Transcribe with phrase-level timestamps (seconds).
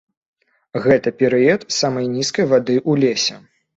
[0.85, 3.43] Гэта перыяд самай нізкай вады ў лесе.